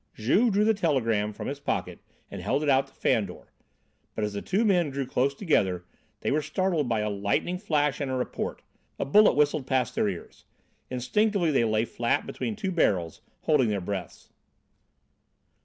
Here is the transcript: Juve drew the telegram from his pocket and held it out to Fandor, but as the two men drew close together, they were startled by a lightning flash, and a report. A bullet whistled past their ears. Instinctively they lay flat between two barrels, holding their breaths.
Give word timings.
Juve 0.15 0.53
drew 0.53 0.65
the 0.65 0.73
telegram 0.73 1.31
from 1.31 1.45
his 1.47 1.59
pocket 1.59 1.99
and 2.31 2.41
held 2.41 2.63
it 2.63 2.69
out 2.69 2.87
to 2.87 2.93
Fandor, 2.93 3.53
but 4.15 4.23
as 4.23 4.33
the 4.33 4.41
two 4.41 4.65
men 4.65 4.89
drew 4.89 5.05
close 5.05 5.35
together, 5.35 5.85
they 6.21 6.31
were 6.31 6.41
startled 6.41 6.89
by 6.89 7.01
a 7.01 7.09
lightning 7.11 7.59
flash, 7.59 8.01
and 8.01 8.09
a 8.09 8.15
report. 8.15 8.63
A 8.97 9.05
bullet 9.05 9.33
whistled 9.33 9.67
past 9.67 9.93
their 9.93 10.09
ears. 10.09 10.43
Instinctively 10.89 11.51
they 11.51 11.65
lay 11.65 11.85
flat 11.85 12.25
between 12.25 12.55
two 12.55 12.71
barrels, 12.71 13.21
holding 13.41 13.69
their 13.69 13.79
breaths. 13.79 14.29